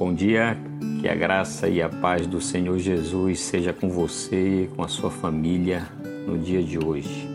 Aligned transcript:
Bom 0.00 0.14
dia, 0.14 0.56
que 0.98 1.06
a 1.06 1.14
graça 1.14 1.68
e 1.68 1.82
a 1.82 1.86
paz 1.86 2.26
do 2.26 2.40
Senhor 2.40 2.78
Jesus 2.78 3.38
seja 3.38 3.70
com 3.70 3.90
você 3.90 4.62
e 4.62 4.66
com 4.68 4.82
a 4.82 4.88
sua 4.88 5.10
família 5.10 5.86
no 6.26 6.38
dia 6.38 6.62
de 6.62 6.82
hoje. 6.82 7.28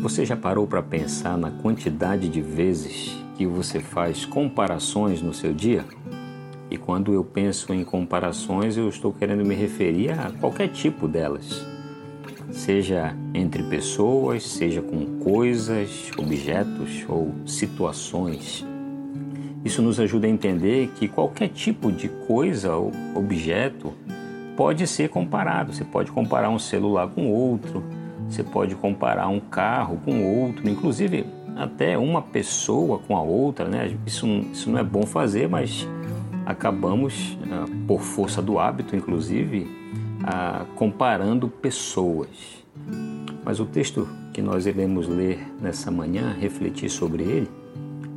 Você 0.00 0.24
já 0.24 0.34
parou 0.34 0.66
para 0.66 0.82
pensar 0.82 1.36
na 1.36 1.50
quantidade 1.50 2.30
de 2.30 2.40
vezes 2.40 3.14
que 3.36 3.44
você 3.46 3.78
faz 3.78 4.24
comparações 4.24 5.20
no 5.20 5.34
seu 5.34 5.52
dia? 5.52 5.84
E 6.70 6.78
quando 6.78 7.12
eu 7.12 7.22
penso 7.22 7.74
em 7.74 7.84
comparações, 7.84 8.78
eu 8.78 8.88
estou 8.88 9.12
querendo 9.12 9.44
me 9.44 9.54
referir 9.54 10.12
a 10.12 10.32
qualquer 10.40 10.68
tipo 10.68 11.06
delas. 11.06 11.62
Seja 12.50 13.14
entre 13.34 13.64
pessoas, 13.64 14.44
seja 14.44 14.80
com 14.80 15.18
coisas, 15.18 16.10
objetos 16.16 17.04
ou 17.06 17.34
situações. 17.44 18.64
Isso 19.64 19.80
nos 19.80 20.00
ajuda 20.00 20.26
a 20.26 20.30
entender 20.30 20.92
que 20.96 21.06
qualquer 21.06 21.48
tipo 21.48 21.92
de 21.92 22.08
coisa 22.08 22.74
ou 22.74 22.92
objeto 23.14 23.92
pode 24.56 24.86
ser 24.86 25.08
comparado. 25.08 25.72
Você 25.72 25.84
pode 25.84 26.10
comparar 26.10 26.50
um 26.50 26.58
celular 26.58 27.08
com 27.08 27.30
outro, 27.30 27.82
você 28.28 28.42
pode 28.42 28.74
comparar 28.74 29.28
um 29.28 29.40
carro 29.40 29.98
com 30.04 30.24
outro, 30.24 30.68
inclusive 30.68 31.26
até 31.56 31.96
uma 31.96 32.22
pessoa 32.22 32.98
com 32.98 33.16
a 33.16 33.22
outra, 33.22 33.68
né? 33.68 33.94
Isso, 34.06 34.26
isso 34.52 34.70
não 34.70 34.78
é 34.78 34.82
bom 34.82 35.02
fazer, 35.02 35.48
mas 35.48 35.86
acabamos, 36.46 37.38
ah, 37.50 37.66
por 37.86 38.00
força 38.00 38.42
do 38.42 38.58
hábito, 38.58 38.96
inclusive, 38.96 39.66
ah, 40.24 40.64
comparando 40.74 41.48
pessoas. 41.48 42.64
Mas 43.44 43.60
o 43.60 43.66
texto 43.66 44.08
que 44.32 44.40
nós 44.40 44.66
iremos 44.66 45.06
ler 45.08 45.46
nessa 45.60 45.90
manhã, 45.90 46.34
refletir 46.38 46.88
sobre 46.88 47.22
ele, 47.22 47.48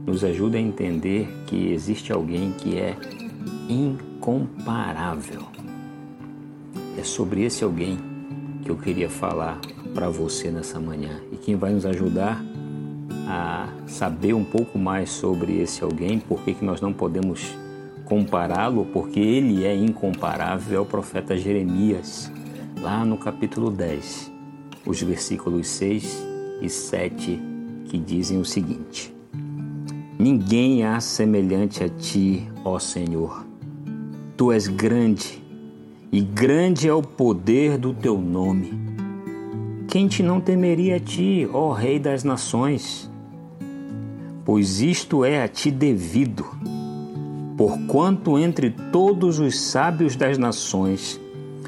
nos 0.06 0.24
ajuda 0.24 0.58
a 0.58 0.62
entender 0.62 1.28
que 1.48 1.72
existe 1.72 2.14
alguém 2.14 2.52
que 2.52 2.78
é 2.78 2.96
incomparável. 3.68 5.42
É 6.98 7.04
sobre 7.04 7.44
esse 7.44 7.64
alguém 7.64 7.98
que 8.64 8.70
eu 8.70 8.78
queria 8.78 9.10
falar 9.10 9.60
para 9.94 10.10
você 10.10 10.52
nessa 10.52 10.80
manhã. 10.80 11.22
E 11.32 11.38
quem 11.38 11.56
vai 11.56 11.74
nos 11.74 11.86
ajudar 11.86 12.44
a 13.28 13.70
saber 13.88 14.34
um 14.34 14.44
pouco 14.44 14.78
mais 14.78 15.10
sobre 15.10 15.60
esse 15.60 15.84
alguém, 15.84 16.20
por 16.20 16.42
que 16.44 16.56
nós 16.64 16.82
não 16.82 16.94
podemos 16.94 17.56
compará-lo, 18.06 18.86
porque 18.86 19.20
ele 19.20 19.66
é 19.66 19.76
incomparável, 19.76 20.78
é 20.78 20.82
o 20.82 20.86
profeta 20.86 21.36
Jeremias, 21.36 22.32
lá 22.80 23.04
no 23.04 23.18
capítulo 23.18 23.72
10, 23.72 24.32
os 24.86 25.02
versículos 25.02 25.68
6 25.68 26.24
e 26.62 26.70
7, 26.70 27.42
que 27.86 27.98
dizem 27.98 28.40
o 28.40 28.46
seguinte: 28.46 29.15
Ninguém 30.18 30.86
há 30.86 31.02
semelhante 31.02 31.84
a 31.84 31.90
ti, 31.90 32.48
ó 32.64 32.80
Senhor. 32.80 33.46
Tu 34.38 34.50
és 34.50 34.70
grande, 34.70 35.44
e 36.10 36.22
grande 36.22 36.88
é 36.88 36.94
o 36.94 37.02
poder 37.02 37.78
do 37.78 37.94
teu 37.94 38.18
nome. 38.18 38.74
Quem 39.90 40.08
te 40.08 40.24
não 40.24 40.40
temeria 40.40 40.96
a 40.96 41.00
ti, 41.02 41.50
ó 41.52 41.74
Rei 41.74 42.00
das 42.00 42.24
nações? 42.24 43.12
Pois 44.46 44.80
isto 44.80 45.26
é 45.26 45.44
a 45.44 45.50
ti 45.50 45.70
devido, 45.70 46.46
porquanto 47.58 48.40
entre 48.40 48.70
todos 48.70 49.40
os 49.40 49.60
sábios 49.60 50.16
das 50.16 50.38
nações 50.38 51.20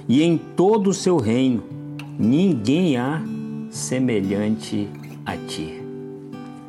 e 0.08 0.24
em 0.24 0.38
todo 0.38 0.92
o 0.92 0.94
seu 0.94 1.18
reino, 1.18 1.64
ninguém 2.18 2.96
há 2.96 3.22
semelhante 3.70 4.88
a 5.26 5.36
ti. 5.36 5.82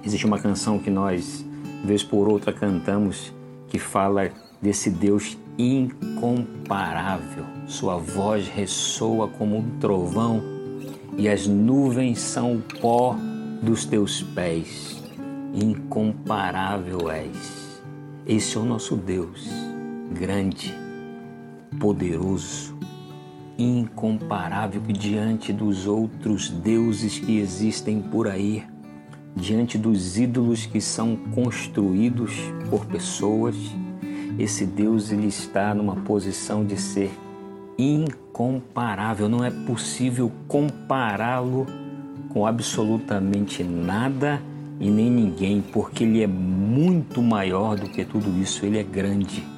Existe 0.05 0.27
uma 0.27 0.41
canção 0.41 0.79
que 0.79 0.91
nós 0.91 1.48
vez 1.85 2.03
por 2.03 2.29
outra 2.29 2.53
cantamos 2.53 3.33
que 3.69 3.79
fala 3.79 4.31
desse 4.61 4.91
Deus 4.91 5.39
incomparável. 5.57 7.45
Sua 7.67 7.97
voz 7.97 8.49
ressoa 8.49 9.29
como 9.29 9.59
um 9.59 9.79
trovão 9.79 10.43
e 11.17 11.29
as 11.29 11.47
nuvens 11.47 12.21
são 12.21 12.57
o 12.57 12.63
pó 12.81 13.17
dos 13.63 13.85
teus 13.85 14.23
pés. 14.23 15.03
Incomparável 15.55 17.11
és. 17.11 17.83
Esse 18.27 18.57
é 18.57 18.61
o 18.61 18.65
nosso 18.65 18.95
Deus, 18.95 19.49
grande, 20.13 20.75
poderoso, 21.81 22.77
incomparável 23.59 24.81
diante 24.83 25.53
dos 25.53 25.87
outros 25.87 26.51
deuses 26.51 27.19
que 27.19 27.39
existem 27.39 28.01
por 28.01 28.29
aí 28.29 28.65
diante 29.37 29.79
dos 29.79 30.19
ídolos 30.19 30.67
que 30.67 30.81
são 30.81 31.17
construídos 31.35 32.35
por 32.69 32.85
pessoas, 32.87 33.57
esse 34.39 34.65
Deus 34.65 35.11
ele 35.11 35.27
está 35.27 35.75
numa 35.75 35.97
posição 35.97 36.65
de 36.65 36.77
ser 36.77 37.11
incomparável. 37.77 39.29
Não 39.29 39.45
é 39.45 39.51
possível 39.51 40.31
compará-lo 40.47 41.67
com 42.29 42.47
absolutamente 42.47 43.65
nada 43.65 44.43
e 44.81 44.91
nem 44.91 45.11
ninguém, 45.11 45.61
porque 45.61 46.05
ele 46.05 46.23
é 46.23 46.27
muito 46.27 47.23
maior 47.23 47.77
do 47.77 47.89
que 47.89 48.05
tudo 48.05 48.41
isso. 48.41 48.65
Ele 48.65 48.79
é 48.79 48.83
grande. 48.83 49.58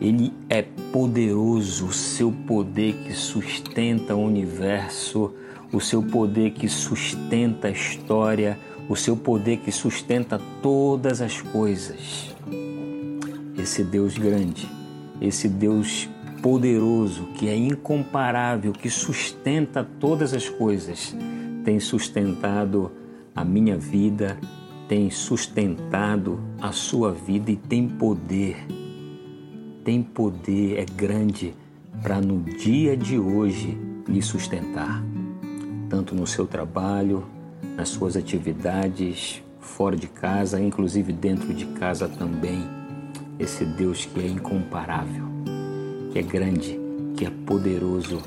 Ele 0.00 0.32
é 0.48 0.62
poderoso, 0.92 1.86
o 1.86 1.92
seu 1.92 2.30
poder 2.30 2.94
que 3.04 3.12
sustenta 3.12 4.14
o 4.14 4.24
universo 4.24 5.32
o 5.72 5.80
seu 5.80 6.02
poder 6.02 6.50
que 6.52 6.68
sustenta 6.68 7.68
a 7.68 7.70
história, 7.70 8.58
o 8.88 8.96
seu 8.96 9.16
poder 9.16 9.58
que 9.58 9.72
sustenta 9.72 10.40
todas 10.62 11.20
as 11.20 11.40
coisas. 11.40 12.34
Esse 13.58 13.82
Deus 13.82 14.16
grande, 14.16 14.68
esse 15.20 15.48
Deus 15.48 16.08
poderoso, 16.42 17.24
que 17.34 17.48
é 17.48 17.56
incomparável, 17.56 18.72
que 18.72 18.88
sustenta 18.88 19.86
todas 19.98 20.32
as 20.32 20.48
coisas, 20.48 21.14
tem 21.64 21.80
sustentado 21.80 22.92
a 23.34 23.44
minha 23.44 23.76
vida, 23.76 24.38
tem 24.88 25.10
sustentado 25.10 26.40
a 26.60 26.70
sua 26.70 27.12
vida 27.12 27.50
e 27.50 27.56
tem 27.56 27.88
poder. 27.88 28.85
Tem 29.86 30.02
poder, 30.02 30.80
é 30.80 30.84
grande 30.84 31.54
para 32.02 32.20
no 32.20 32.40
dia 32.40 32.96
de 32.96 33.20
hoje 33.20 33.78
lhe 34.08 34.20
sustentar 34.20 35.00
tanto 35.88 36.12
no 36.12 36.26
seu 36.26 36.44
trabalho, 36.44 37.24
nas 37.76 37.90
suas 37.90 38.16
atividades, 38.16 39.40
fora 39.60 39.94
de 39.94 40.08
casa, 40.08 40.60
inclusive 40.60 41.12
dentro 41.12 41.54
de 41.54 41.66
casa 41.66 42.08
também. 42.08 42.58
Esse 43.38 43.64
Deus 43.64 44.04
que 44.04 44.18
é 44.18 44.26
incomparável, 44.26 45.24
que 46.10 46.18
é 46.18 46.22
grande, 46.22 46.80
que 47.16 47.24
é 47.24 47.30
poderoso, 47.30 48.20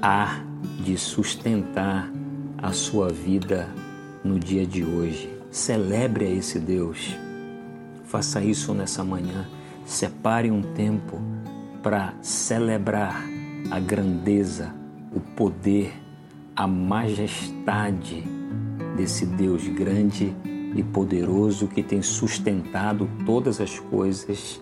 há 0.00 0.44
de 0.78 0.96
sustentar 0.96 2.08
a 2.56 2.70
sua 2.70 3.08
vida 3.08 3.68
no 4.22 4.38
dia 4.38 4.64
de 4.64 4.84
hoje. 4.84 5.28
Celebre 5.50 6.26
a 6.26 6.30
esse 6.30 6.60
Deus. 6.60 7.16
Faça 8.04 8.44
isso 8.44 8.72
nessa 8.72 9.02
manhã. 9.02 9.44
Separe 9.84 10.50
um 10.50 10.62
tempo 10.62 11.20
para 11.82 12.14
celebrar 12.22 13.22
a 13.70 13.78
grandeza, 13.78 14.74
o 15.14 15.20
poder 15.20 15.92
a 16.56 16.66
majestade 16.66 18.22
desse 18.96 19.26
Deus 19.26 19.66
grande 19.66 20.34
e 20.76 20.82
poderoso 20.82 21.66
que 21.66 21.82
tem 21.82 22.00
sustentado 22.00 23.08
todas 23.26 23.60
as 23.60 23.78
coisas 23.78 24.60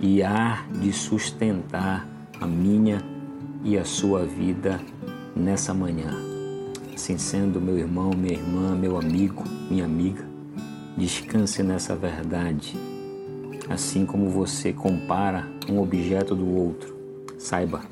e 0.00 0.22
há 0.22 0.64
de 0.80 0.92
sustentar 0.92 2.06
a 2.40 2.46
minha 2.46 3.02
e 3.64 3.76
a 3.76 3.84
sua 3.84 4.24
vida 4.24 4.80
nessa 5.34 5.74
manhã. 5.74 6.10
Assim 6.94 7.18
sendo, 7.18 7.60
meu 7.60 7.78
irmão, 7.78 8.10
minha 8.16 8.34
irmã, 8.34 8.74
meu 8.74 8.98
amigo, 8.98 9.44
minha 9.70 9.84
amiga, 9.84 10.24
descanse 10.96 11.62
nessa 11.62 11.94
verdade. 11.94 12.74
Assim 13.68 14.06
como 14.06 14.30
você 14.30 14.72
compara 14.72 15.48
um 15.68 15.80
objeto 15.80 16.34
do 16.34 16.48
outro, 16.48 16.96
saiba 17.36 17.82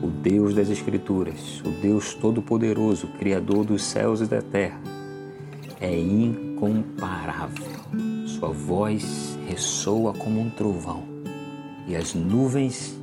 o 0.00 0.06
Deus 0.06 0.54
das 0.54 0.70
Escrituras, 0.70 1.60
o 1.64 1.70
Deus 1.82 2.14
Todo-Poderoso, 2.14 3.08
Criador 3.18 3.64
dos 3.64 3.82
céus 3.82 4.20
e 4.20 4.26
da 4.26 4.40
terra, 4.40 4.80
é 5.80 5.98
incomparável. 5.98 7.66
Sua 8.26 8.50
voz 8.50 9.36
ressoa 9.48 10.14
como 10.14 10.40
um 10.40 10.48
trovão 10.48 11.02
e 11.88 11.96
as 11.96 12.14
nuvens 12.14 12.96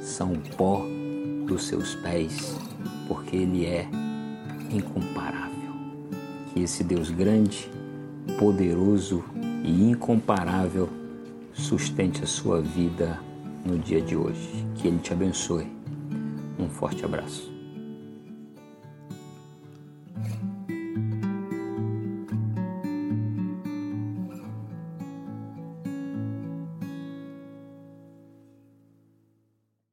são 0.00 0.32
o 0.32 0.38
pó 0.56 0.86
dos 1.46 1.66
seus 1.66 1.96
pés, 1.96 2.56
porque 3.08 3.36
Ele 3.36 3.66
é 3.66 3.88
incomparável. 4.70 5.72
Que 6.52 6.60
esse 6.60 6.84
Deus 6.84 7.10
grande, 7.10 7.68
poderoso 8.38 9.24
e 9.64 9.90
incomparável 9.90 11.01
sustente 11.52 12.22
a 12.22 12.26
sua 12.26 12.60
vida 12.60 13.20
no 13.64 13.78
dia 13.78 14.00
de 14.00 14.16
hoje. 14.16 14.66
Que 14.74 14.88
Ele 14.88 14.98
te 14.98 15.12
abençoe 15.12 15.66
um 16.58 16.68
forte 16.68 17.04
abraço. 17.04 17.51